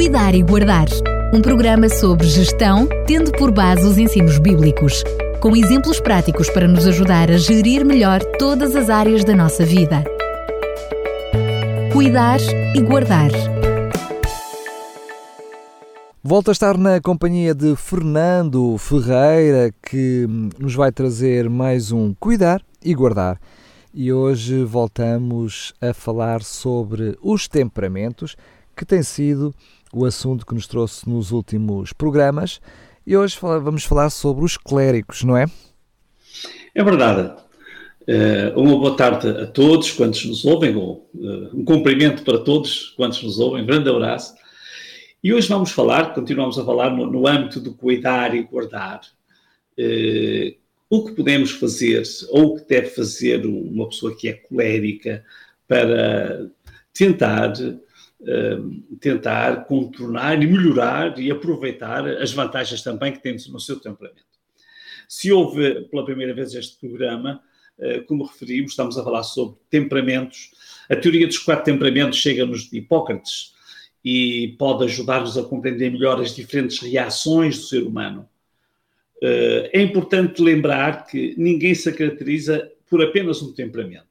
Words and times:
Cuidar 0.00 0.34
e 0.34 0.42
Guardar. 0.42 0.86
Um 1.30 1.42
programa 1.42 1.86
sobre 1.90 2.26
gestão, 2.26 2.88
tendo 3.06 3.30
por 3.32 3.52
base 3.52 3.86
os 3.86 3.98
ensinos 3.98 4.38
bíblicos, 4.38 5.04
com 5.42 5.54
exemplos 5.54 6.00
práticos 6.00 6.48
para 6.48 6.66
nos 6.66 6.86
ajudar 6.86 7.30
a 7.30 7.36
gerir 7.36 7.84
melhor 7.84 8.22
todas 8.38 8.74
as 8.74 8.88
áreas 8.88 9.24
da 9.24 9.36
nossa 9.36 9.62
vida. 9.62 10.02
Cuidar 11.92 12.40
e 12.74 12.80
Guardar. 12.80 13.30
Volto 16.24 16.48
a 16.48 16.52
estar 16.52 16.78
na 16.78 16.98
companhia 16.98 17.54
de 17.54 17.76
Fernando 17.76 18.78
Ferreira, 18.78 19.70
que 19.82 20.26
nos 20.58 20.74
vai 20.74 20.90
trazer 20.90 21.50
mais 21.50 21.92
um 21.92 22.14
Cuidar 22.14 22.62
e 22.82 22.94
Guardar. 22.94 23.38
E 23.92 24.10
hoje 24.10 24.64
voltamos 24.64 25.74
a 25.78 25.92
falar 25.92 26.42
sobre 26.42 27.18
os 27.20 27.46
temperamentos, 27.46 28.34
que 28.80 28.86
tem 28.86 29.02
sido 29.02 29.54
o 29.92 30.06
assunto 30.06 30.46
que 30.46 30.54
nos 30.54 30.66
trouxe 30.66 31.06
nos 31.06 31.32
últimos 31.32 31.92
programas. 31.92 32.62
E 33.06 33.14
hoje 33.14 33.36
vamos 33.38 33.84
falar 33.84 34.08
sobre 34.08 34.42
os 34.42 34.56
clérigos, 34.56 35.22
não 35.22 35.36
é? 35.36 35.44
É 36.74 36.82
verdade. 36.82 37.30
Uh, 38.08 38.58
uma 38.58 38.78
boa 38.78 38.96
tarde 38.96 39.28
a 39.28 39.46
todos 39.46 39.92
quantos 39.92 40.24
nos 40.24 40.46
ouvem, 40.46 40.74
ou, 40.74 41.10
uh, 41.14 41.50
um 41.52 41.62
cumprimento 41.62 42.22
para 42.22 42.38
todos 42.38 42.94
quantos 42.96 43.22
nos 43.22 43.38
ouvem, 43.38 43.62
um 43.62 43.66
grande 43.66 43.90
abraço. 43.90 44.34
E 45.22 45.30
hoje 45.30 45.46
vamos 45.46 45.72
falar, 45.72 46.14
continuamos 46.14 46.58
a 46.58 46.64
falar 46.64 46.88
no, 46.88 47.04
no 47.04 47.28
âmbito 47.28 47.60
do 47.60 47.74
cuidar 47.74 48.34
e 48.34 48.44
guardar, 48.44 49.02
uh, 49.78 50.56
o 50.88 51.04
que 51.04 51.12
podemos 51.12 51.50
fazer 51.50 52.02
ou 52.30 52.46
o 52.46 52.56
que 52.56 52.66
deve 52.66 52.88
fazer 52.88 53.44
uma 53.44 53.90
pessoa 53.90 54.16
que 54.16 54.30
é 54.30 54.32
colérica 54.32 55.22
para 55.68 56.48
tentar 56.94 57.52
uh, 58.20 58.96
tentar 58.98 59.64
contornar 59.64 60.42
e 60.42 60.46
melhorar 60.46 61.18
e 61.18 61.30
aproveitar 61.30 62.06
as 62.06 62.32
vantagens 62.32 62.82
também 62.82 63.12
que 63.12 63.22
temos 63.22 63.48
no 63.48 63.60
seu 63.60 63.78
temperamento. 63.78 64.24
Se 65.08 65.32
houve 65.32 65.82
pela 65.90 66.04
primeira 66.04 66.34
vez 66.34 66.54
este 66.54 66.78
programa, 66.78 67.42
uh, 67.78 68.04
como 68.04 68.24
referimos, 68.24 68.72
estamos 68.72 68.98
a 68.98 69.04
falar 69.04 69.22
sobre 69.22 69.58
temperamentos. 69.68 70.50
A 70.88 70.96
teoria 70.96 71.26
dos 71.26 71.38
quatro 71.38 71.64
temperamentos 71.64 72.18
chega-nos 72.18 72.70
de 72.70 72.78
Hipócrates 72.78 73.54
e 74.04 74.56
pode 74.58 74.84
ajudar-nos 74.84 75.36
a 75.36 75.42
compreender 75.42 75.90
melhor 75.90 76.20
as 76.20 76.34
diferentes 76.34 76.78
reações 76.78 77.58
do 77.58 77.64
ser 77.64 77.82
humano. 77.82 78.28
Uh, 79.22 79.68
é 79.72 79.82
importante 79.82 80.40
lembrar 80.40 81.06
que 81.06 81.34
ninguém 81.36 81.74
se 81.74 81.92
caracteriza 81.92 82.70
por 82.88 83.02
apenas 83.02 83.42
um 83.42 83.52
temperamento 83.52 84.09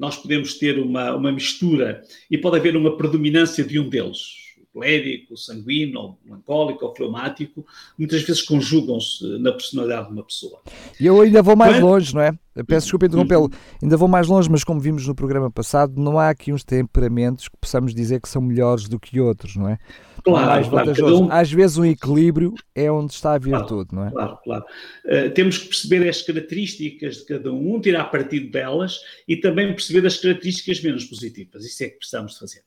nós 0.00 0.16
podemos 0.16 0.54
ter 0.54 0.78
uma, 0.78 1.14
uma 1.14 1.30
mistura 1.30 2.02
e 2.30 2.38
pode 2.38 2.56
haver 2.56 2.74
uma 2.74 2.96
predominância 2.96 3.62
de 3.62 3.78
um 3.78 3.86
deles. 3.86 4.49
Colérico, 4.72 5.36
sanguíneo, 5.36 6.16
melancólico 6.24 6.84
ou 6.84 6.94
fleumático, 6.94 7.66
muitas 7.98 8.22
vezes 8.22 8.42
conjugam-se 8.42 9.24
na 9.38 9.52
personalidade 9.52 10.06
de 10.06 10.12
uma 10.12 10.24
pessoa. 10.24 10.60
E 10.98 11.06
eu 11.06 11.20
ainda 11.20 11.42
vou 11.42 11.56
mais 11.56 11.76
Quando... 11.76 11.86
longe, 11.86 12.14
não 12.14 12.22
é? 12.22 12.32
Peço 12.66 12.86
desculpa 12.86 13.06
interrompê-lo. 13.06 13.50
Ainda 13.82 13.96
vou 13.96 14.08
mais 14.08 14.28
longe, 14.28 14.50
mas 14.50 14.62
como 14.62 14.80
vimos 14.80 15.06
no 15.06 15.14
programa 15.14 15.50
passado, 15.50 16.00
não 16.00 16.18
há 16.18 16.28
aqui 16.28 16.52
uns 16.52 16.62
temperamentos 16.62 17.48
que 17.48 17.56
possamos 17.56 17.94
dizer 17.94 18.20
que 18.20 18.28
são 18.28 18.42
melhores 18.42 18.88
do 18.88 18.98
que 18.98 19.20
outros, 19.20 19.56
não 19.56 19.68
é? 19.68 19.78
Claro, 20.22 20.46
mais 20.46 20.68
claro. 20.68 21.24
Um... 21.24 21.32
Às 21.32 21.50
vezes 21.50 21.78
um 21.78 21.84
equilíbrio 21.84 22.54
é 22.74 22.90
onde 22.90 23.12
está 23.12 23.34
a 23.34 23.38
virtude, 23.38 23.90
claro, 23.90 23.94
não 23.94 24.06
é? 24.06 24.10
Claro, 24.10 24.38
claro. 24.44 24.64
Uh, 25.04 25.30
temos 25.30 25.58
que 25.58 25.68
perceber 25.68 26.08
as 26.08 26.22
características 26.22 27.16
de 27.18 27.24
cada 27.24 27.52
um, 27.52 27.80
tirar 27.80 28.04
partido 28.04 28.50
delas 28.50 29.00
e 29.26 29.36
também 29.36 29.72
perceber 29.72 30.06
as 30.06 30.18
características 30.18 30.82
menos 30.82 31.04
positivas. 31.04 31.64
Isso 31.64 31.84
é 31.84 31.88
que 31.88 31.96
precisamos 31.96 32.36
fazer. 32.36 32.62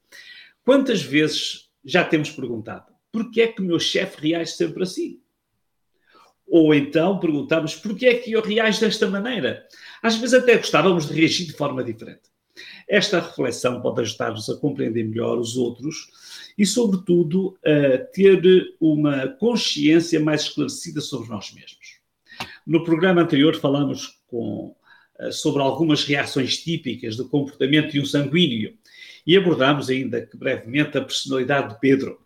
Quantas 0.66 1.02
vezes 1.04 1.70
já 1.86 2.03
temos 2.03 2.30
perguntado 2.30 2.94
porquê 3.14 3.44
é 3.44 3.48
que 3.48 3.62
o 3.62 3.66
meu 3.66 3.80
chefe 3.80 4.28
reage 4.28 4.53
sempre 4.53 4.81
assim? 4.84 5.22
Ou 6.48 6.73
então 6.73 7.20
perguntamos 7.20 7.75
porquê 7.75 8.08
é 8.08 8.16
que 8.16 8.31
eu 8.31 8.41
reajo 8.41 8.81
desta 8.81 9.07
maneira? 9.07 9.66
Às 10.02 10.16
vezes 10.16 10.34
até 10.34 10.57
gostávamos 10.57 11.07
de 11.07 11.13
reagir 11.13 11.46
de 11.46 11.53
forma 11.53 11.84
diferente. 11.84 12.34
Esta 12.90 13.19
reflexão 13.19 13.81
pode 13.81 14.02
ajudar-nos 14.02 14.50
a 14.50 14.57
compreender 14.57 15.03
melhor 15.03 15.38
os 15.38 15.56
outros 15.56 16.09
e, 16.57 16.66
sobretudo, 16.66 17.57
a 17.63 17.97
ter 17.97 18.41
uma 18.80 19.28
consciência 19.28 20.19
mais 20.19 20.41
esclarecida 20.41 21.00
sobre 21.00 21.30
nós 21.30 21.53
mesmos. 21.53 22.00
No 22.66 22.84
programa 22.84 23.22
anterior 23.22 23.56
falamos 23.56 24.22
com, 24.28 24.75
eh, 25.19 25.31
sobre 25.31 25.62
algumas 25.62 26.03
reações 26.03 26.57
típicas 26.57 27.16
do 27.16 27.28
comportamento 27.28 27.91
de 27.91 28.00
um 28.00 28.06
sanguíneo 28.06 28.75
e 29.25 29.38
abordámos 29.38 29.89
ainda 29.89 30.29
brevemente 30.34 30.97
a 30.97 31.01
personalidade 31.03 31.73
de 31.73 31.79
Pedro. 31.79 32.19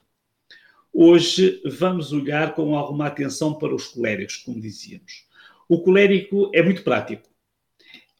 Hoje 0.93 1.61
vamos 1.65 2.11
olhar 2.11 2.55
com 2.55 2.75
alguma 2.75 3.07
atenção 3.07 3.53
para 3.53 3.75
os 3.75 3.87
coléricos, 3.87 4.37
como 4.37 4.59
dizíamos. 4.59 5.27
O 5.69 5.81
colérico 5.81 6.49
é 6.53 6.63
muito 6.63 6.83
prático. 6.83 7.29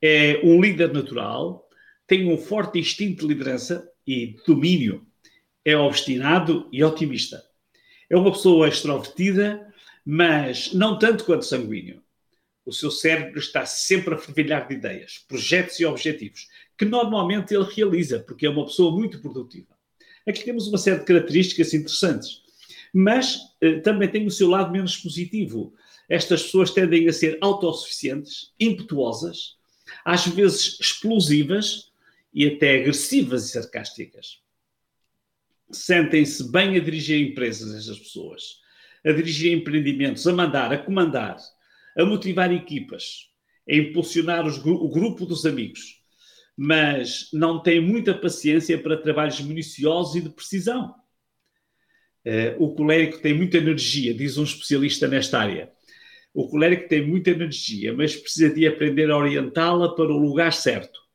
É 0.01 0.39
um 0.43 0.61
líder 0.61 0.93
natural, 0.93 1.67
tem 2.05 2.31
um 2.31 2.37
forte 2.37 2.77
instinto 2.77 3.27
de 3.27 3.33
liderança 3.33 3.89
e 4.05 4.35
domínio 4.45 5.07
é 5.67 5.75
obstinado 5.75 6.69
e 6.71 6.81
otimista. 6.81 7.43
É 8.09 8.15
uma 8.15 8.31
pessoa 8.31 8.69
extrovertida, 8.69 9.67
mas 10.05 10.73
não 10.73 10.97
tanto 10.97 11.25
quanto 11.25 11.43
sanguíneo. 11.43 12.01
O 12.67 12.73
seu 12.73 12.91
cérebro 12.91 13.39
está 13.39 13.65
sempre 13.65 14.13
a 14.13 14.17
fervilhar 14.17 14.67
de 14.67 14.75
ideias, 14.75 15.25
projetos 15.27 15.79
e 15.79 15.85
objetivos, 15.85 16.47
que 16.77 16.85
normalmente 16.85 17.55
ele 17.55 17.63
realiza, 17.63 18.19
porque 18.19 18.45
é 18.45 18.49
uma 18.49 18.65
pessoa 18.65 18.91
muito 18.91 19.19
produtiva. 19.19 19.75
Aqui 20.27 20.43
temos 20.43 20.67
uma 20.67 20.77
série 20.77 20.99
de 20.99 21.05
características 21.05 21.73
interessantes, 21.73 22.43
mas 22.93 23.39
eh, 23.61 23.79
também 23.79 24.09
tem 24.09 24.27
o 24.27 24.31
seu 24.31 24.49
lado 24.49 24.71
menos 24.71 24.97
positivo. 24.97 25.73
Estas 26.09 26.43
pessoas 26.43 26.71
tendem 26.71 27.07
a 27.07 27.13
ser 27.13 27.37
autossuficientes, 27.41 28.53
impetuosas, 28.59 29.55
às 30.03 30.27
vezes 30.27 30.77
explosivas 30.79 31.91
e 32.33 32.45
até 32.45 32.81
agressivas 32.81 33.45
e 33.45 33.51
sarcásticas 33.53 34.41
sentem-se 35.71 36.49
bem 36.51 36.77
a 36.77 36.79
dirigir 36.79 37.29
empresas, 37.29 37.75
estas 37.75 37.99
pessoas, 37.99 38.61
a 39.05 39.11
dirigir 39.11 39.53
empreendimentos, 39.53 40.25
a 40.27 40.33
mandar, 40.33 40.71
a 40.71 40.77
comandar, 40.77 41.37
a 41.97 42.05
motivar 42.05 42.51
equipas, 42.53 43.29
a 43.69 43.75
impulsionar 43.75 44.45
os, 44.45 44.57
o 44.57 44.89
grupo 44.89 45.25
dos 45.25 45.45
amigos, 45.45 46.01
mas 46.55 47.29
não 47.33 47.61
têm 47.61 47.81
muita 47.81 48.13
paciência 48.13 48.77
para 48.77 48.97
trabalhos 48.97 49.39
minuciosos 49.41 50.15
e 50.15 50.21
de 50.21 50.29
precisão. 50.29 50.95
Uh, 52.25 52.63
o 52.63 52.75
colérico 52.75 53.19
tem 53.19 53.33
muita 53.33 53.57
energia, 53.57 54.13
diz 54.13 54.37
um 54.37 54.43
especialista 54.43 55.07
nesta 55.07 55.39
área. 55.39 55.71
O 56.33 56.47
colérico 56.47 56.87
tem 56.87 57.05
muita 57.05 57.31
energia, 57.31 57.93
mas 57.93 58.15
precisa 58.15 58.53
de 58.53 58.67
aprender 58.67 59.09
a 59.09 59.17
orientá-la 59.17 59.95
para 59.95 60.11
o 60.11 60.17
lugar 60.17 60.53
certo 60.53 61.07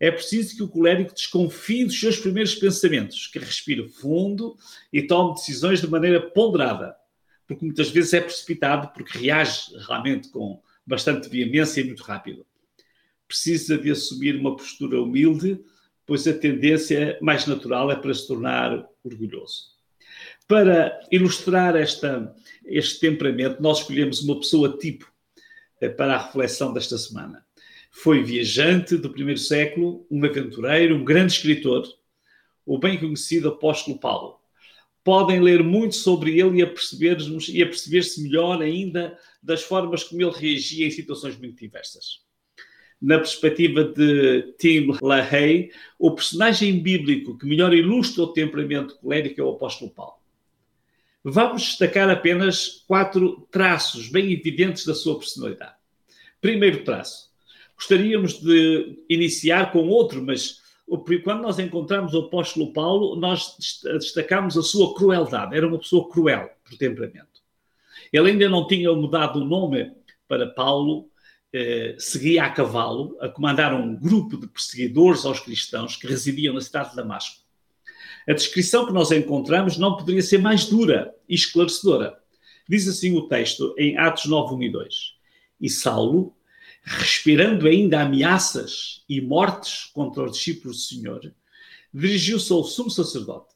é 0.00 0.10
preciso 0.10 0.56
que 0.56 0.62
o 0.62 0.68
colérico 0.68 1.12
desconfie 1.12 1.84
dos 1.84 1.98
seus 1.98 2.18
primeiros 2.18 2.54
pensamentos, 2.54 3.26
que 3.26 3.38
respire 3.38 3.88
fundo 3.88 4.56
e 4.92 5.02
tome 5.02 5.34
decisões 5.34 5.80
de 5.80 5.88
maneira 5.88 6.20
ponderada, 6.20 6.94
porque 7.48 7.64
muitas 7.64 7.88
vezes 7.88 8.12
é 8.12 8.20
precipitado, 8.20 8.92
porque 8.92 9.18
reage 9.18 9.74
realmente 9.86 10.28
com 10.28 10.60
bastante 10.86 11.30
veemência 11.30 11.80
e 11.80 11.84
muito 11.84 12.02
rápido. 12.02 12.46
Precisa 13.26 13.78
de 13.78 13.90
assumir 13.90 14.36
uma 14.36 14.54
postura 14.54 15.00
humilde, 15.00 15.58
pois 16.06 16.28
a 16.28 16.34
tendência 16.34 17.18
mais 17.22 17.46
natural 17.46 17.90
é 17.90 17.96
para 17.96 18.12
se 18.12 18.26
tornar 18.26 18.86
orgulhoso. 19.02 19.78
Para 20.46 21.00
ilustrar 21.10 21.74
esta, 21.74 22.34
este 22.64 23.00
temperamento, 23.00 23.62
nós 23.62 23.80
escolhemos 23.80 24.22
uma 24.22 24.38
pessoa 24.38 24.76
tipo 24.76 25.10
eh, 25.80 25.88
para 25.88 26.14
a 26.14 26.26
reflexão 26.26 26.72
desta 26.72 26.98
semana. 26.98 27.44
Foi 27.90 28.22
viajante 28.22 28.96
do 28.96 29.10
primeiro 29.10 29.40
século, 29.40 30.06
um 30.10 30.24
aventureiro, 30.24 30.96
um 30.96 31.04
grande 31.04 31.32
escritor, 31.32 31.86
o 32.64 32.78
bem 32.78 32.98
conhecido 32.98 33.48
apóstolo 33.48 33.98
Paulo. 33.98 34.37
Podem 35.04 35.40
ler 35.40 35.62
muito 35.62 35.96
sobre 35.96 36.38
ele 36.38 36.58
e 36.58 36.62
a 36.62 36.66
perceber-se 36.66 37.30
perceber 37.52 38.04
melhor 38.22 38.62
ainda 38.62 39.18
das 39.42 39.62
formas 39.62 40.04
como 40.04 40.22
ele 40.22 40.30
reagia 40.30 40.86
em 40.86 40.90
situações 40.90 41.38
muito 41.38 41.58
diversas. 41.58 42.20
Na 43.00 43.18
perspectiva 43.18 43.84
de 43.84 44.54
Tim 44.58 44.88
LaHaye, 45.00 45.70
o 45.98 46.10
personagem 46.10 46.80
bíblico 46.80 47.38
que 47.38 47.46
melhor 47.46 47.72
ilustra 47.72 48.24
o 48.24 48.32
temperamento 48.32 48.96
colérico 48.96 49.40
é 49.40 49.44
o 49.44 49.50
apóstolo 49.50 49.90
Paulo. 49.90 50.18
Vamos 51.22 51.62
destacar 51.62 52.10
apenas 52.10 52.84
quatro 52.86 53.46
traços 53.50 54.08
bem 54.08 54.32
evidentes 54.32 54.84
da 54.84 54.94
sua 54.94 55.18
personalidade. 55.18 55.74
Primeiro 56.40 56.84
traço, 56.84 57.28
Gostaríamos 57.78 58.40
de 58.40 58.98
iniciar 59.08 59.70
com 59.70 59.86
outro, 59.86 60.20
mas 60.20 60.57
quando 61.22 61.42
nós 61.42 61.58
encontramos 61.58 62.14
o 62.14 62.20
apóstolo 62.20 62.72
Paulo, 62.72 63.16
nós 63.16 63.56
destacamos 63.84 64.56
a 64.56 64.62
sua 64.62 64.94
crueldade. 64.94 65.54
Era 65.54 65.66
uma 65.66 65.78
pessoa 65.78 66.08
cruel 66.08 66.50
por 66.64 66.76
temperamento. 66.78 67.42
Ele 68.12 68.30
ainda 68.30 68.48
não 68.48 68.66
tinha 68.66 68.92
mudado 68.94 69.40
o 69.40 69.44
nome 69.44 69.92
para 70.26 70.46
Paulo, 70.46 71.10
eh, 71.52 71.94
seguia 71.98 72.44
a 72.44 72.50
cavalo 72.50 73.16
a 73.20 73.28
comandar 73.28 73.74
um 73.74 73.94
grupo 73.94 74.38
de 74.38 74.46
perseguidores 74.46 75.24
aos 75.24 75.40
cristãos 75.40 75.96
que 75.96 76.06
residiam 76.06 76.54
na 76.54 76.60
cidade 76.60 76.90
de 76.90 76.96
Damasco. 76.96 77.42
A 78.26 78.32
descrição 78.32 78.86
que 78.86 78.92
nós 78.92 79.10
encontramos 79.10 79.76
não 79.76 79.96
poderia 79.96 80.22
ser 80.22 80.38
mais 80.38 80.66
dura 80.66 81.14
e 81.28 81.34
esclarecedora. 81.34 82.18
Diz 82.68 82.86
assim 82.86 83.16
o 83.16 83.28
texto 83.28 83.74
em 83.78 83.96
Atos 83.96 84.26
9, 84.26 84.54
1 84.54 84.62
e 84.62 84.72
2. 84.72 84.94
E 85.60 85.68
Saulo, 85.70 86.34
respirando 86.88 87.68
ainda 87.68 88.00
ameaças 88.00 89.04
e 89.08 89.20
mortes 89.20 89.90
contra 89.92 90.24
os 90.24 90.32
discípulos 90.32 90.76
do 90.76 90.82
Senhor, 90.82 91.34
dirigiu-se 91.92 92.50
ao 92.50 92.64
sumo 92.64 92.90
sacerdote 92.90 93.54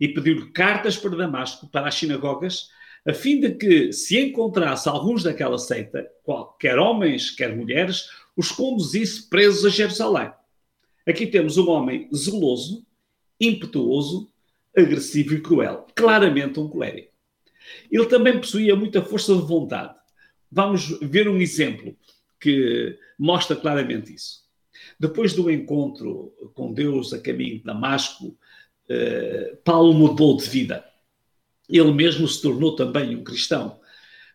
e 0.00 0.08
pediu-lhe 0.08 0.50
cartas 0.50 0.96
para 0.96 1.16
Damasco, 1.16 1.68
para 1.68 1.86
as 1.86 1.94
sinagogas, 1.94 2.68
a 3.06 3.14
fim 3.14 3.38
de 3.38 3.54
que, 3.54 3.92
se 3.92 4.18
encontrasse 4.18 4.88
alguns 4.88 5.22
daquela 5.22 5.58
seita, 5.58 6.10
quer 6.58 6.76
homens, 6.76 7.30
quer 7.30 7.54
mulheres, 7.56 8.08
os 8.36 8.50
conduzisse 8.50 9.28
presos 9.28 9.64
a 9.64 9.68
Jerusalém. 9.68 10.32
Aqui 11.06 11.26
temos 11.26 11.56
um 11.56 11.70
homem 11.70 12.08
zeloso, 12.12 12.84
impetuoso, 13.40 14.28
agressivo 14.76 15.34
e 15.34 15.40
cruel, 15.40 15.86
claramente 15.94 16.58
um 16.58 16.68
colérico. 16.68 17.12
Ele 17.90 18.06
também 18.06 18.38
possuía 18.38 18.74
muita 18.74 19.00
força 19.02 19.34
de 19.34 19.42
vontade. 19.42 19.94
Vamos 20.50 20.98
ver 21.00 21.28
um 21.28 21.40
exemplo 21.40 21.96
que 22.46 22.96
mostra 23.18 23.56
claramente 23.56 24.14
isso. 24.14 24.44
Depois 25.00 25.32
do 25.32 25.50
encontro 25.50 26.32
com 26.54 26.72
Deus 26.72 27.12
a 27.12 27.18
caminho 27.18 27.58
de 27.58 27.64
Damasco, 27.64 28.38
eh, 28.88 29.58
Paulo 29.64 29.92
mudou 29.92 30.36
de 30.36 30.48
vida. 30.48 30.84
Ele 31.68 31.90
mesmo 31.90 32.28
se 32.28 32.40
tornou 32.40 32.76
também 32.76 33.16
um 33.16 33.24
cristão, 33.24 33.80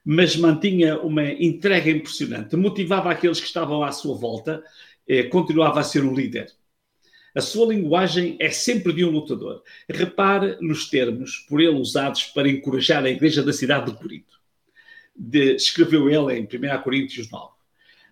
mas 0.03 0.35
mantinha 0.35 0.99
uma 0.99 1.23
entrega 1.23 1.89
impressionante, 1.89 2.57
motivava 2.57 3.09
aqueles 3.09 3.39
que 3.39 3.47
estavam 3.47 3.81
à 3.81 3.93
sua 3.93 4.13
volta, 4.13 4.61
eh, 5.07 5.23
continuava 5.23 5.79
a 5.79 5.83
ser 5.83 6.03
um 6.03 6.13
líder. 6.13 6.51
A 7.33 7.39
sua 7.39 7.73
linguagem 7.73 8.35
é 8.41 8.49
sempre 8.49 8.91
de 8.91 9.05
um 9.05 9.09
lutador. 9.09 9.63
Repare 9.89 10.57
nos 10.59 10.89
termos 10.89 11.37
por 11.47 11.61
ele 11.61 11.79
usados 11.79 12.25
para 12.25 12.49
encorajar 12.49 13.05
a 13.05 13.09
igreja 13.09 13.41
da 13.41 13.53
cidade 13.53 13.89
de 13.89 13.97
Corinto. 13.97 14.41
De, 15.15 15.55
escreveu 15.55 16.09
ele 16.09 16.37
em 16.37 16.43
1 16.43 16.81
Coríntios 16.81 17.31
9. 17.31 17.60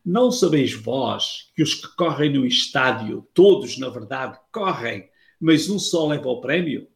Não 0.05 0.31
sabeis 0.31 0.73
vós 0.73 1.51
que 1.55 1.61
os 1.61 1.75
que 1.75 1.95
correm 1.95 2.33
no 2.33 2.45
estádio, 2.45 3.27
todos, 3.33 3.77
na 3.77 3.89
verdade, 3.89 4.39
correm, 4.51 5.09
mas 5.39 5.69
um 5.69 5.79
só 5.79 6.07
leva 6.07 6.29
o 6.29 6.41
prémio? 6.41 6.87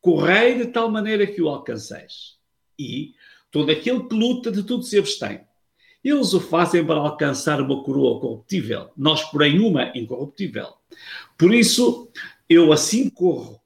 Correi 0.00 0.58
de 0.58 0.66
tal 0.66 0.90
maneira 0.90 1.26
que 1.26 1.40
o 1.40 1.48
alcanceis. 1.48 2.38
E 2.78 3.14
todo 3.50 3.70
aquele 3.70 4.04
que 4.04 4.14
luta 4.14 4.50
de 4.50 4.62
tudo 4.62 4.82
se 4.82 4.98
abstém. 4.98 5.40
Eles 6.02 6.34
o 6.34 6.40
fazem 6.40 6.84
para 6.84 7.00
alcançar 7.00 7.60
uma 7.60 7.82
coroa 7.82 8.20
corruptível, 8.20 8.90
nós, 8.96 9.24
porém, 9.24 9.58
uma 9.58 9.96
incorruptível. 9.96 10.74
Por 11.38 11.54
isso, 11.54 12.10
eu 12.48 12.72
assim 12.72 13.08
corro, 13.08 13.58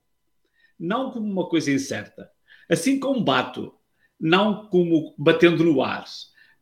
não 0.79 1.11
como 1.11 1.26
uma 1.26 1.49
coisa 1.49 1.73
incerta, 1.73 2.31
assim 2.70 3.00
combato, 3.00 3.75
não 4.20 4.69
como 4.69 5.14
batendo 5.19 5.64
no 5.64 5.82
ar. 5.82 6.05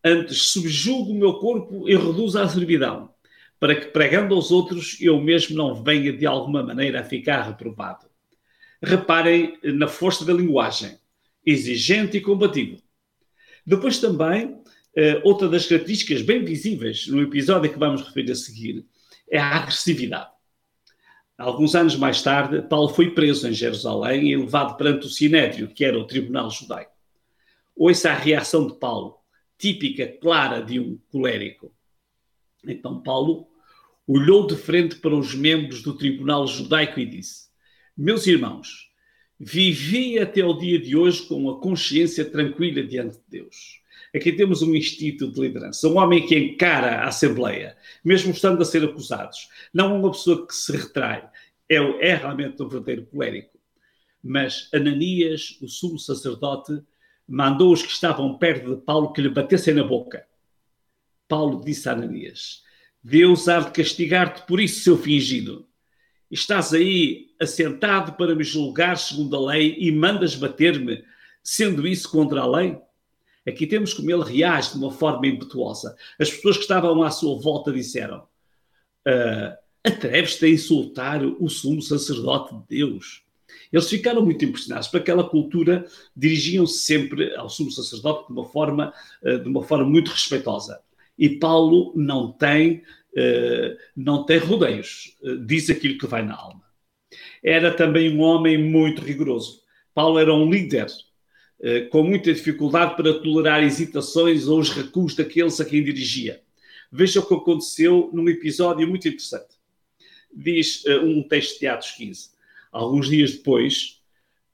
Antes 0.09 0.51
subjugo 0.51 1.11
o 1.11 1.19
meu 1.19 1.35
corpo 1.41 1.89
e 1.89 1.97
reduzo 1.97 2.39
a 2.39 2.49
servidão, 2.49 3.11
para 3.59 3.75
que, 3.75 3.87
pregando 3.87 4.37
aos 4.37 4.53
outros, 4.53 4.97
eu 5.01 5.21
mesmo 5.21 5.57
não 5.57 5.83
venha 5.83 6.13
de 6.13 6.25
alguma 6.25 6.63
maneira 6.63 7.01
a 7.01 7.05
ficar 7.05 7.43
reprovado. 7.43 8.07
Reparem 8.81 9.59
na 9.65 9.89
força 9.89 10.25
da 10.25 10.33
linguagem, 10.33 10.97
exigente 11.45 12.19
e 12.19 12.21
combativo. 12.21 12.81
Depois 13.67 13.99
também 13.99 14.57
Uh, 14.97 15.21
outra 15.25 15.47
das 15.47 15.67
características 15.67 16.23
bem 16.23 16.43
visíveis 16.43 17.07
no 17.07 17.21
episódio 17.21 17.71
que 17.71 17.79
vamos 17.79 18.01
referir 18.01 18.33
a 18.33 18.35
seguir 18.35 18.87
é 19.31 19.39
a 19.39 19.57
agressividade. 19.57 20.31
Alguns 21.37 21.75
anos 21.75 21.97
mais 21.97 22.23
tarde, 22.23 22.63
Paulo 22.63 22.89
foi 22.89 23.11
preso 23.11 23.47
em 23.47 23.53
Jerusalém 23.53 24.31
e 24.31 24.37
levado 24.39 24.75
perante 24.79 25.07
o 25.07 25.11
Sinédrio, 25.11 25.69
que 25.69 25.85
era 25.85 25.99
o 25.99 26.07
tribunal 26.07 26.51
judaico. 26.51 26.93
Ouça 27.77 28.11
a 28.11 28.15
reação 28.15 28.67
de 28.67 28.79
Paulo, 28.79 29.19
típica, 29.59 30.07
clara 30.07 30.61
de 30.61 30.79
um 30.79 30.99
colérico. 31.11 31.73
Então 32.67 33.03
Paulo 33.03 33.49
olhou 34.07 34.47
de 34.47 34.57
frente 34.57 34.97
para 34.97 35.15
os 35.15 35.35
membros 35.35 35.83
do 35.83 35.97
tribunal 35.97 36.47
judaico 36.47 37.01
e 37.01 37.07
disse: 37.07 37.49
Meus 37.97 38.27
irmãos, 38.27 38.91
vivi 39.39 40.19
até 40.19 40.45
o 40.45 40.55
dia 40.55 40.79
de 40.79 40.97
hoje 40.97 41.23
com 41.27 41.49
a 41.51 41.61
consciência 41.61 42.25
tranquila 42.25 42.83
diante 42.83 43.17
de 43.17 43.25
Deus. 43.29 43.81
Aqui 44.15 44.33
temos 44.33 44.63
um 44.63 44.75
instinto 44.75 45.31
de 45.31 45.41
liderança, 45.41 45.89
um 45.89 45.99
homem 45.99 46.27
que 46.27 46.39
encara 46.39 47.01
a 47.01 47.09
Assembleia, 47.09 47.77
mesmo 48.05 48.33
estando 48.33 48.63
a 48.63 48.65
ser 48.65 48.83
acusados. 48.85 49.49
Não 49.75 49.99
uma 49.99 50.11
pessoa 50.11 50.47
que 50.47 50.55
se 50.55 50.73
retrai, 50.73 51.29
é, 51.69 51.77
é 51.77 52.15
realmente 52.15 52.63
um 52.63 52.69
verdadeiro 52.69 53.05
colérico. 53.07 53.59
Mas 54.23 54.71
Ananias, 54.73 55.59
o 55.61 55.69
sumo 55.69 55.99
sacerdote, 55.99 56.83
mandou 57.27 57.73
os 57.73 57.83
que 57.83 57.91
estavam 57.91 58.37
perto 58.39 58.77
de 58.77 58.83
Paulo 58.83 59.13
que 59.13 59.21
lhe 59.21 59.29
batessem 59.29 59.75
na 59.75 59.85
boca. 59.85 60.27
Paulo 61.29 61.65
disse 61.65 61.89
a 61.89 61.93
Ananias: 61.93 62.63
Deus 63.03 63.49
há 63.49 63.61
de 63.61 63.71
castigar-te 63.71 64.47
por 64.47 64.61
isso, 64.61 64.81
seu 64.81 64.97
fingido. 64.97 65.67
Estás 66.31 66.75
aí 66.75 67.31
assentado 67.41 68.13
para 68.15 68.35
me 68.35 68.43
julgar 68.43 68.97
segundo 68.97 69.37
a 69.37 69.53
lei 69.53 69.77
e 69.79 69.93
mandas 69.93 70.35
bater-me, 70.35 71.05
sendo 71.43 71.87
isso 71.87 72.11
contra 72.11 72.41
a 72.41 72.47
lei? 72.47 72.79
Aqui 73.47 73.67
temos 73.67 73.95
como 73.95 74.11
ele 74.11 74.25
reage 74.25 74.73
de 74.73 74.79
uma 74.79 74.91
forma 74.91 75.27
impetuosa. 75.27 75.97
As 76.19 76.31
pessoas 76.31 76.57
que 76.57 76.63
estavam 76.63 77.03
à 77.03 77.11
sua 77.11 77.41
volta 77.41 77.73
disseram: 77.73 78.27
uh, 79.07 79.57
Atreves-te 79.85 80.47
a 80.47 80.49
insultar 80.49 81.25
o 81.25 81.49
sumo 81.49 81.81
sacerdote 81.81 82.57
de 82.57 82.63
Deus. 82.79 83.23
Eles 83.73 83.89
ficaram 83.89 84.23
muito 84.23 84.45
impressionados. 84.45 84.89
Para 84.89 85.01
aquela 85.01 85.25
cultura, 85.25 85.87
dirigiam-se 86.17 86.79
sempre 86.79 87.35
ao 87.35 87.49
sumo 87.49 87.71
sacerdote 87.71 88.27
de 88.27 88.33
uma 88.33 88.45
forma, 88.45 88.93
uh, 89.23 89.39
de 89.39 89.49
uma 89.49 89.63
forma 89.63 89.85
muito 89.85 90.11
respeitosa. 90.11 90.81
E 91.19 91.31
Paulo 91.31 91.93
não 91.97 92.33
tem, 92.33 92.83
uh, 93.17 93.77
não 93.97 94.25
tem 94.25 94.39
rodeios, 94.39 95.17
diz 95.45 95.71
aquilo 95.71 95.99
que 95.99 96.07
vai 96.07 96.23
na 96.23 96.35
alma. 96.35 96.63
Era 97.43 97.73
também 97.73 98.15
um 98.15 98.21
homem 98.21 98.59
muito 98.59 99.03
rigoroso. 99.03 99.63
Paulo 99.95 100.19
era 100.19 100.35
um 100.35 100.51
líder 100.51 100.89
eh, 101.59 101.83
com 101.83 102.03
muita 102.03 102.35
dificuldade 102.35 102.97
para 102.97 103.15
tolerar 103.15 103.63
hesitações 103.63 104.47
ou 104.47 104.59
os 104.59 104.69
recuos 104.71 105.15
daqueles 105.15 105.59
a 105.61 105.65
quem 105.65 105.83
dirigia. 105.83 106.43
Veja 106.93 107.21
o 107.21 107.27
que 107.27 107.35
aconteceu 107.35 108.11
num 108.13 108.29
episódio 108.29 108.87
muito 108.87 109.09
interessante. 109.09 109.57
Diz 110.35 110.85
um 111.03 111.23
texto 111.23 111.59
de 111.59 111.67
Atos 111.67 111.93
15. 111.93 112.36
Alguns 112.73 113.09
dias 113.09 113.33
depois, 113.33 114.01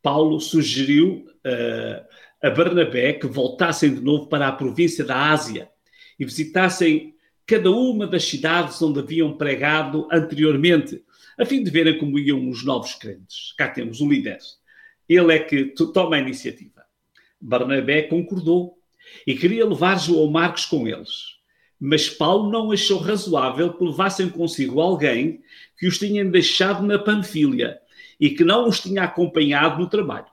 Paulo 0.02 0.40
sugeriu 0.40 1.26
uh, 1.46 2.06
a 2.42 2.50
Barnabé 2.50 3.12
que 3.14 3.26
voltassem 3.26 3.94
de 3.94 4.00
novo 4.00 4.26
para 4.26 4.48
a 4.48 4.52
província 4.52 5.04
da 5.04 5.30
Ásia 5.30 5.70
e 6.18 6.24
visitassem 6.24 7.14
cada 7.46 7.70
uma 7.70 8.06
das 8.06 8.24
cidades 8.24 8.80
onde 8.82 9.00
haviam 9.00 9.36
pregado 9.36 10.08
anteriormente, 10.10 11.02
a 11.38 11.44
fim 11.44 11.62
de 11.62 11.70
verem 11.70 11.98
como 11.98 12.18
iam 12.18 12.48
os 12.48 12.64
novos 12.64 12.94
crentes. 12.94 13.54
Cá 13.56 13.68
temos 13.68 14.00
o 14.00 14.08
líder. 14.08 14.38
Ele 15.08 15.34
é 15.34 15.38
que 15.38 15.66
toma 15.66 16.16
a 16.16 16.20
iniciativa. 16.20 16.82
Barnabé 17.40 18.02
concordou 18.02 18.76
e 19.26 19.34
queria 19.34 19.66
levar 19.66 19.98
João 19.98 20.30
Marcos 20.30 20.64
com 20.64 20.86
eles. 20.86 21.32
Mas 21.78 22.08
Paulo 22.08 22.50
não 22.50 22.70
achou 22.70 22.98
razoável 22.98 23.72
que 23.72 23.84
levassem 23.84 24.28
consigo 24.28 24.80
alguém 24.80 25.42
que 25.76 25.86
os 25.86 25.98
tinha 25.98 26.24
deixado 26.24 26.82
na 26.84 26.98
Panfilha 26.98 27.81
e 28.22 28.30
que 28.30 28.44
não 28.44 28.68
os 28.68 28.78
tinha 28.78 29.02
acompanhado 29.02 29.80
no 29.80 29.88
trabalho. 29.88 30.28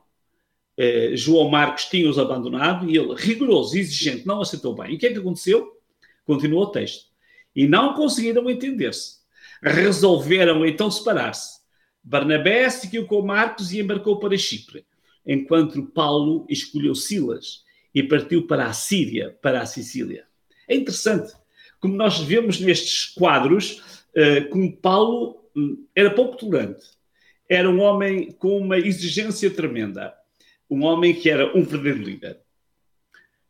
Uh, 0.78 1.18
João 1.18 1.50
Marcos 1.50 1.86
tinha-os 1.86 2.20
abandonado 2.20 2.88
e 2.88 2.96
ele, 2.96 3.16
rigoroso 3.16 3.76
e 3.76 3.80
exigente, 3.80 4.28
não 4.28 4.42
aceitou 4.42 4.76
bem. 4.76 4.92
E 4.92 4.96
o 4.96 5.00
que 5.00 5.08
é 5.08 5.12
que 5.12 5.18
aconteceu? 5.18 5.76
Continua 6.24 6.66
o 6.66 6.72
texto. 6.72 7.06
E 7.56 7.68
não 7.68 7.96
conseguiram 7.96 8.48
entender-se. 8.48 9.18
Resolveram 9.64 10.64
então 10.64 10.92
separar-se. 10.92 11.62
Barnabé 12.04 12.70
seguiu 12.70 13.08
com 13.08 13.24
Marcos 13.24 13.74
e 13.74 13.80
embarcou 13.80 14.20
para 14.20 14.38
Chipre 14.38 14.86
enquanto 15.26 15.82
Paulo 15.88 16.46
escolheu 16.48 16.94
Silas 16.94 17.64
e 17.94 18.04
partiu 18.04 18.46
para 18.46 18.68
a 18.68 18.74
Síria, 18.74 19.36
para 19.42 19.62
a 19.62 19.66
Sicília. 19.66 20.28
É 20.68 20.76
interessante, 20.76 21.34
como 21.80 21.96
nós 21.96 22.20
vemos 22.20 22.60
nestes 22.60 23.08
quadros, 23.08 24.04
uh, 24.16 24.48
como 24.52 24.78
Paulo 24.78 25.44
um, 25.56 25.88
era 25.96 26.12
pouco 26.12 26.38
tolerante, 26.38 26.99
era 27.50 27.68
um 27.68 27.82
homem 27.82 28.32
com 28.34 28.60
uma 28.60 28.78
exigência 28.78 29.50
tremenda, 29.50 30.14
um 30.70 30.84
homem 30.84 31.16
que 31.16 31.32
era 31.32 31.58
um 31.58 31.64
verdadeiro 31.64 32.04
líder. 32.04 32.40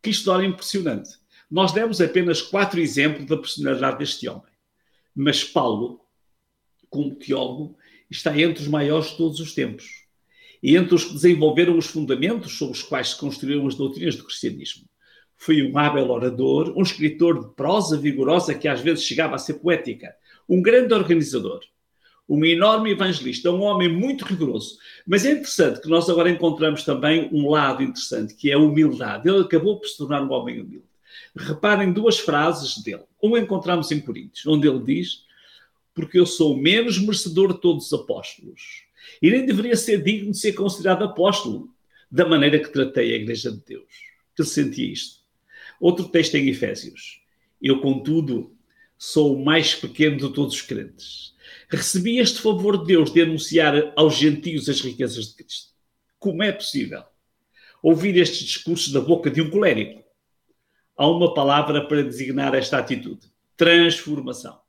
Que 0.02 0.10
história 0.10 0.48
impressionante. 0.48 1.10
Nós 1.52 1.74
demos 1.74 2.00
apenas 2.00 2.42
quatro 2.42 2.80
exemplos 2.80 3.26
da 3.26 3.36
personalidade 3.36 3.98
deste 3.98 4.30
homem, 4.30 4.54
mas 5.14 5.44
Paulo, 5.44 6.00
como 6.90 7.16
teólogo, 7.16 7.78
está 8.10 8.40
entre 8.40 8.64
os 8.64 8.70
maiores 8.70 9.10
de 9.10 9.18
todos 9.18 9.40
os 9.42 9.54
tempos 9.54 10.06
e 10.64 10.78
entre 10.78 10.96
os 10.96 11.04
que 11.04 11.14
desenvolveram 11.14 11.78
os 11.78 11.88
fundamentos 11.88 12.58
sobre 12.58 12.76
os 12.76 12.84
quais 12.84 13.10
se 13.10 13.18
construíram 13.18 13.68
as 13.68 13.76
doutrinas 13.76 14.16
do 14.16 14.24
cristianismo. 14.24 14.88
Foi 15.36 15.62
um 15.64 15.78
hábil 15.78 16.10
orador, 16.10 16.74
um 16.78 16.82
escritor 16.82 17.40
de 17.40 17.56
prosa 17.56 17.98
vigorosa 17.98 18.54
que 18.54 18.68
às 18.68 18.80
vezes 18.82 19.04
chegava 19.04 19.36
a 19.36 19.40
ser 19.40 19.56
poética, 19.56 20.16
um 20.48 20.62
grande 20.62 20.94
organizador, 20.94 21.62
um 22.30 22.46
enorme 22.46 22.92
evangelista, 22.92 23.50
um 23.50 23.64
homem 23.64 23.90
muito 23.90 24.24
rigoroso. 24.24 24.78
Mas 25.06 25.26
é 25.26 25.32
interessante 25.32 25.82
que 25.82 25.90
nós 25.90 26.08
agora 26.08 26.30
encontramos 26.30 26.84
também 26.84 27.28
um 27.34 27.50
lado 27.50 27.82
interessante, 27.82 28.36
que 28.36 28.52
é 28.52 28.54
a 28.54 28.60
humildade. 28.60 29.28
Ele 29.28 29.42
acabou 29.42 29.80
por 29.80 29.88
se 29.88 29.98
tornar 29.98 30.22
um 30.22 30.32
homem 30.32 30.62
humilde. 30.62 30.86
Reparem 31.36 31.92
duas 31.92 32.20
frases 32.20 32.84
dele. 32.84 33.02
Uma 33.20 33.40
encontramos 33.40 33.92
em 33.92 34.00
Coríntios, 34.00 34.46
onde 34.46 34.68
ele 34.68 34.80
diz: 34.84 35.24
Porque 35.96 36.20
eu 36.20 36.26
sou 36.26 36.54
o 36.54 36.58
menos 36.58 37.00
merecedor 37.00 37.54
de 37.54 37.60
todos 37.60 37.88
os 37.88 38.00
apóstolos. 38.00 38.84
E 39.20 39.32
nem 39.32 39.44
deveria 39.44 39.76
ser 39.76 40.04
digno 40.04 40.32
de 40.32 40.38
ser 40.38 40.54
considerado 40.54 41.04
apóstolo, 41.04 41.74
da 42.12 42.28
maneira 42.28 42.60
que 42.60 42.72
tratei 42.72 43.12
a 43.12 43.18
Igreja 43.18 43.52
de 43.52 43.62
Deus. 43.66 43.88
Que 44.36 44.44
sentia 44.44 44.86
isto. 44.86 45.20
Outro 45.82 46.08
texto 46.10 46.36
em 46.36 46.48
Efésios. 46.48 47.22
Eu, 47.60 47.82
contudo, 47.82 48.54
sou 48.98 49.36
o 49.36 49.44
mais 49.44 49.74
pequeno 49.74 50.18
de 50.18 50.32
todos 50.32 50.54
os 50.54 50.62
crentes 50.62 51.34
recebi 51.78 52.18
este 52.18 52.40
favor 52.40 52.80
de 52.80 52.86
Deus 52.86 53.12
de 53.12 53.22
anunciar 53.22 53.94
aos 53.96 54.16
gentios 54.16 54.68
as 54.68 54.82
riquezas 54.82 55.28
de 55.28 55.36
Cristo. 55.36 55.70
Como 56.18 56.42
é 56.42 56.52
possível 56.52 57.04
ouvir 57.82 58.18
estes 58.18 58.46
discursos 58.46 58.92
da 58.92 59.00
boca 59.00 59.30
de 59.30 59.42
um 59.42 59.50
colérico? 59.50 60.04
Há 60.98 61.08
uma 61.08 61.34
palavra 61.34 61.88
para 61.88 62.04
designar 62.04 62.56
esta 62.56 62.78
atitude: 62.78 63.32
transformação. 63.56 64.60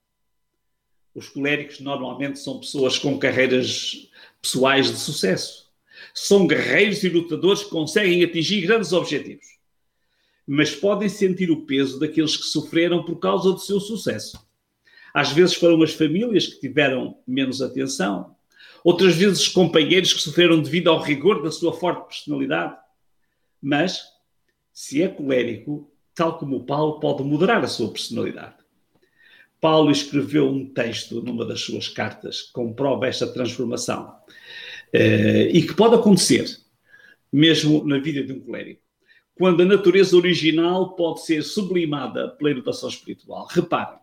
Os 1.14 1.28
coléricos 1.28 1.80
normalmente 1.80 2.38
são 2.38 2.60
pessoas 2.60 2.98
com 2.98 3.18
carreiras 3.18 4.08
pessoais 4.40 4.90
de 4.90 4.96
sucesso. 4.96 5.68
São 6.14 6.46
guerreiros 6.46 7.02
e 7.02 7.08
lutadores 7.08 7.64
que 7.64 7.70
conseguem 7.70 8.22
atingir 8.22 8.60
grandes 8.62 8.92
objetivos. 8.92 9.46
Mas 10.46 10.74
podem 10.74 11.08
sentir 11.08 11.50
o 11.50 11.66
peso 11.66 11.98
daqueles 11.98 12.36
que 12.36 12.44
sofreram 12.44 13.04
por 13.04 13.18
causa 13.18 13.52
do 13.52 13.58
seu 13.58 13.80
sucesso. 13.80 14.38
Às 15.14 15.32
vezes 15.32 15.54
foram 15.54 15.82
as 15.82 15.92
famílias 15.92 16.46
que 16.46 16.60
tiveram 16.60 17.18
menos 17.26 17.60
atenção, 17.60 18.34
outras 18.84 19.14
vezes 19.16 19.40
os 19.40 19.48
companheiros 19.48 20.12
que 20.12 20.20
sofreram 20.20 20.60
devido 20.60 20.90
ao 20.90 21.00
rigor 21.00 21.42
da 21.42 21.50
sua 21.50 21.72
forte 21.72 22.06
personalidade. 22.08 22.76
Mas, 23.60 24.02
se 24.72 25.02
é 25.02 25.08
colérico, 25.08 25.90
tal 26.14 26.38
como 26.38 26.64
Paulo, 26.64 27.00
pode 27.00 27.22
moderar 27.22 27.62
a 27.62 27.68
sua 27.68 27.90
personalidade. 27.90 28.54
Paulo 29.60 29.90
escreveu 29.90 30.48
um 30.48 30.72
texto 30.72 31.20
numa 31.22 31.44
das 31.44 31.60
suas 31.60 31.88
cartas 31.88 32.42
que 32.42 32.52
comprova 32.52 33.06
esta 33.06 33.26
transformação 33.26 34.14
uh, 34.94 35.48
e 35.52 35.62
que 35.62 35.74
pode 35.74 35.96
acontecer 35.96 36.46
mesmo 37.32 37.84
na 37.84 37.98
vida 37.98 38.24
de 38.24 38.32
um 38.32 38.40
colérico, 38.40 38.82
quando 39.34 39.62
a 39.62 39.66
natureza 39.66 40.16
original 40.16 40.94
pode 40.94 41.24
ser 41.24 41.42
sublimada 41.42 42.30
pela 42.30 42.50
educação 42.50 42.88
espiritual. 42.88 43.46
Reparem, 43.46 43.99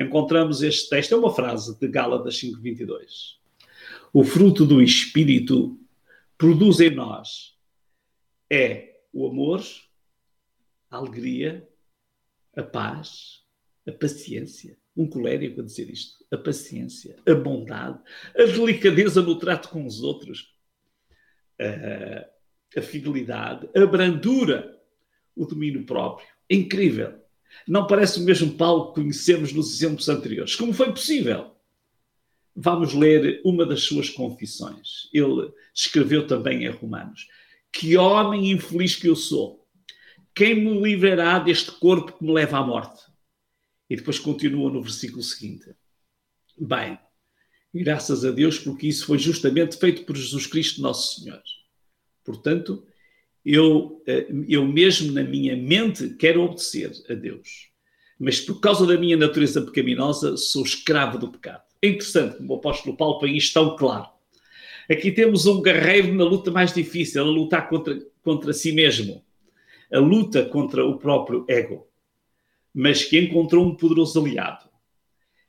encontramos 0.00 0.62
este 0.62 0.88
texto, 0.88 1.14
é 1.14 1.16
uma 1.16 1.32
frase 1.32 1.78
de 1.78 1.86
Gálatas 1.86 2.38
5:22. 2.38 3.38
O 4.12 4.24
fruto 4.24 4.64
do 4.64 4.82
espírito 4.82 5.78
produz 6.36 6.80
em 6.80 6.90
nós 6.90 7.56
é 8.50 9.00
o 9.12 9.26
amor, 9.26 9.62
a 10.90 10.96
alegria, 10.96 11.68
a 12.56 12.62
paz, 12.62 13.44
a 13.86 13.92
paciência. 13.92 14.78
Um 14.96 15.08
colérico 15.08 15.60
a 15.60 15.64
dizer 15.64 15.88
isto. 15.88 16.24
A 16.32 16.36
paciência, 16.36 17.16
a 17.26 17.34
bondade, 17.34 18.00
a 18.34 18.44
delicadeza 18.44 19.22
no 19.22 19.38
trato 19.38 19.68
com 19.68 19.86
os 19.86 20.02
outros, 20.02 20.52
a, 21.60 22.78
a 22.78 22.82
fidelidade, 22.82 23.68
a 23.74 23.86
brandura, 23.86 24.80
o 25.36 25.46
domínio 25.46 25.84
próprio. 25.86 26.26
É 26.48 26.56
incrível. 26.56 27.20
Não 27.66 27.86
parece 27.86 28.18
o 28.18 28.24
mesmo 28.24 28.52
Paulo 28.52 28.88
que 28.88 29.00
conhecemos 29.00 29.52
nos 29.52 29.74
exemplos 29.74 30.08
anteriores. 30.08 30.54
Como 30.54 30.72
foi 30.72 30.90
possível? 30.90 31.54
Vamos 32.54 32.92
ler 32.94 33.40
uma 33.44 33.64
das 33.64 33.82
suas 33.82 34.10
confissões. 34.10 35.08
Ele 35.12 35.52
escreveu 35.74 36.26
também 36.26 36.64
em 36.64 36.70
Romanos: 36.70 37.28
Que 37.72 37.96
homem 37.96 38.50
infeliz 38.50 38.96
que 38.96 39.08
eu 39.08 39.16
sou! 39.16 39.66
Quem 40.34 40.54
me 40.54 40.80
livrará 40.80 41.38
deste 41.38 41.70
corpo 41.72 42.16
que 42.16 42.24
me 42.24 42.32
leva 42.32 42.58
à 42.58 42.64
morte? 42.64 43.02
E 43.88 43.96
depois 43.96 44.18
continua 44.18 44.70
no 44.70 44.82
versículo 44.82 45.22
seguinte: 45.22 45.74
Bem, 46.58 46.98
graças 47.74 48.24
a 48.24 48.30
Deus, 48.30 48.58
porque 48.58 48.86
isso 48.86 49.06
foi 49.06 49.18
justamente 49.18 49.76
feito 49.76 50.04
por 50.04 50.16
Jesus 50.16 50.46
Cristo, 50.46 50.82
nosso 50.82 51.20
Senhor. 51.20 51.42
Portanto, 52.24 52.86
eu, 53.44 54.02
eh, 54.06 54.26
eu 54.48 54.66
mesmo 54.66 55.12
na 55.12 55.22
minha 55.22 55.56
mente 55.56 56.10
quero 56.10 56.42
obedecer 56.42 56.92
a 57.08 57.14
Deus. 57.14 57.70
Mas 58.18 58.40
por 58.40 58.60
causa 58.60 58.86
da 58.86 58.98
minha 58.98 59.16
natureza 59.16 59.62
pecaminosa, 59.62 60.36
sou 60.36 60.62
escravo 60.62 61.18
do 61.18 61.30
pecado. 61.30 61.62
É 61.80 61.88
interessante 61.88 62.36
como 62.36 62.52
o 62.52 62.56
apóstolo 62.56 62.96
Paulo 62.96 63.18
põe 63.18 63.36
isto 63.36 63.54
tão 63.54 63.76
claro. 63.76 64.08
Aqui 64.90 65.10
temos 65.10 65.46
um 65.46 65.62
guerreiro 65.62 66.12
na 66.12 66.24
luta 66.24 66.50
mais 66.50 66.74
difícil, 66.74 67.22
a 67.22 67.24
lutar 67.24 67.68
contra, 67.68 67.98
contra 68.22 68.52
si 68.52 68.72
mesmo, 68.72 69.24
a 69.92 69.98
luta 69.98 70.44
contra 70.44 70.84
o 70.84 70.98
próprio 70.98 71.44
ego, 71.48 71.88
mas 72.74 73.04
que 73.04 73.18
encontrou 73.18 73.64
um 73.64 73.74
poderoso 73.74 74.20
aliado. 74.20 74.68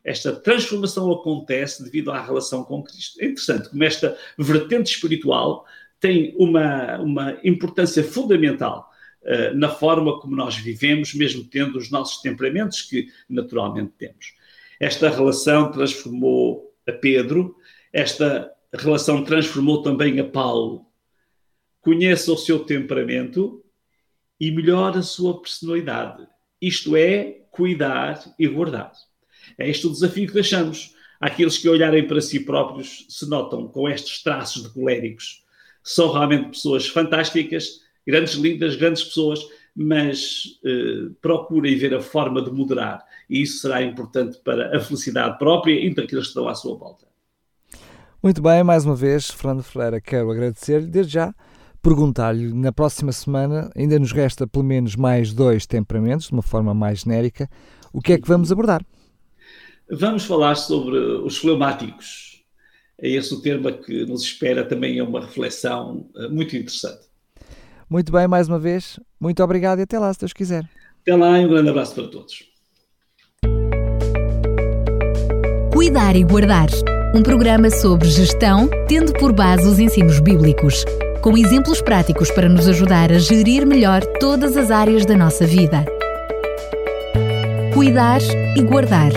Esta 0.04 0.32
transformação 0.32 1.12
acontece 1.12 1.84
devido 1.84 2.12
à 2.12 2.22
relação 2.22 2.64
com 2.64 2.82
Cristo. 2.82 3.22
É 3.22 3.26
interessante 3.26 3.70
como 3.70 3.84
esta 3.84 4.18
vertente 4.38 4.94
espiritual 4.94 5.66
tem 6.02 6.36
uma, 6.36 6.98
uma 7.00 7.38
importância 7.44 8.04
fundamental 8.04 8.92
uh, 9.22 9.56
na 9.56 9.70
forma 9.70 10.20
como 10.20 10.36
nós 10.36 10.58
vivemos, 10.58 11.14
mesmo 11.14 11.44
tendo 11.44 11.78
os 11.78 11.92
nossos 11.92 12.22
temperamentos 12.22 12.82
que 12.82 13.08
naturalmente 13.30 13.94
temos. 13.98 14.34
Esta 14.80 15.10
relação 15.10 15.72
transformou 15.72 16.74
a 16.88 16.92
Pedro, 16.92 17.56
esta 17.94 18.52
relação 18.74 19.24
transformou 19.24 19.84
também 19.84 20.20
a 20.20 20.24
Paulo. 20.24 20.88
Conheça 21.82 22.32
o 22.32 22.38
seu 22.38 22.60
temperamento 22.60 23.64
e 24.40 24.50
melhore 24.50 24.98
a 24.98 25.04
sua 25.04 25.40
personalidade. 25.40 26.28
Isto 26.60 26.96
é, 26.96 27.44
cuidar 27.52 28.24
e 28.40 28.48
guardar. 28.48 28.92
É 29.56 29.70
este 29.70 29.86
o 29.86 29.92
desafio 29.92 30.28
que 30.28 30.34
deixamos. 30.34 30.96
Aqueles 31.20 31.60
que 31.60 31.70
olharem 31.70 32.08
para 32.08 32.22
si 32.22 32.40
próprios 32.40 33.06
se 33.08 33.30
notam 33.30 33.68
com 33.68 33.88
estes 33.88 34.24
traços 34.24 34.64
de 34.64 34.70
coléricos 34.70 35.44
são 35.84 36.12
realmente 36.12 36.50
pessoas 36.50 36.88
fantásticas, 36.88 37.82
grandes 38.06 38.36
lindas, 38.36 38.76
grandes 38.76 39.04
pessoas, 39.04 39.40
mas 39.76 40.60
eh, 40.66 41.10
procurem 41.22 41.78
ver 41.78 41.94
a 41.94 42.02
forma 42.02 42.42
de 42.42 42.52
moderar. 42.52 43.04
E 43.30 43.42
isso 43.42 43.60
será 43.60 43.82
importante 43.82 44.40
para 44.44 44.76
a 44.76 44.80
felicidade 44.80 45.38
própria 45.38 45.74
e 45.74 45.94
daqueles 45.94 46.26
que 46.26 46.30
estão 46.30 46.48
à 46.48 46.56
sua 46.56 46.76
volta. 46.76 47.06
Muito 48.22 48.42
bem, 48.42 48.64
mais 48.64 48.86
uma 48.86 48.96
vez, 48.96 49.30
Fernando 49.30 49.64
Ferreira, 49.64 50.00
quero 50.00 50.30
agradecer-lhe 50.30 50.88
desde 50.88 51.14
já. 51.14 51.34
Perguntar-lhe, 51.82 52.54
na 52.54 52.72
próxima 52.72 53.12
semana, 53.12 53.72
ainda 53.76 53.98
nos 53.98 54.12
resta 54.12 54.46
pelo 54.46 54.64
menos 54.64 54.96
mais 54.96 55.34
dois 55.34 55.66
temperamentos, 55.66 56.28
de 56.28 56.34
uma 56.34 56.44
forma 56.44 56.74
mais 56.74 57.00
genérica. 57.00 57.50
O 57.92 58.00
que 58.00 58.14
é 58.14 58.20
que 58.20 58.28
vamos 58.28 58.52
abordar? 58.52 58.86
Vamos 59.90 60.24
falar 60.24 60.56
sobre 60.56 60.98
os 60.98 61.38
fleumáticos 61.38 62.31
é 63.02 63.10
esse 63.10 63.34
o 63.34 63.42
termo 63.42 63.72
que 63.72 64.06
nos 64.06 64.24
espera, 64.24 64.64
também 64.64 65.00
é 65.00 65.04
uma 65.04 65.22
reflexão 65.22 66.06
eh, 66.16 66.28
muito 66.28 66.56
interessante. 66.56 67.10
Muito 67.90 68.12
bem, 68.12 68.28
mais 68.28 68.48
uma 68.48 68.60
vez, 68.60 69.00
muito 69.20 69.44
obrigado 69.44 69.80
e 69.80 69.82
até 69.82 70.00
lá, 70.00 70.14
se 70.14 70.20
Deus 70.20 70.34
quiser. 70.34 70.64
Até 71.02 71.16
lá 71.16 71.40
e 71.40 71.46
um 71.46 71.50
grande 71.50 71.70
abraço 71.70 71.96
para 71.96 72.08
todos. 72.08 72.50
Cuidar 75.74 76.16
e 76.16 76.24
Guardar 76.24 76.70
um 77.14 77.22
programa 77.22 77.70
sobre 77.70 78.08
gestão, 78.08 78.70
tendo 78.88 79.12
por 79.14 79.34
base 79.34 79.68
os 79.68 79.80
ensinos 79.80 80.20
bíblicos, 80.20 80.86
com 81.22 81.38
exemplos 81.38 81.82
práticos 81.82 82.32
para 82.32 82.48
nos 82.48 82.68
ajudar 82.70 83.12
a 83.12 83.20
gerir 83.20 83.66
melhor 83.66 84.02
todas 84.20 84.56
as 84.56 84.72
áreas 84.72 85.06
da 85.06 85.18
nossa 85.18 85.46
vida. 85.46 85.86
Cuidar 87.74 88.22
e 88.56 88.62
Guardar 88.62 89.12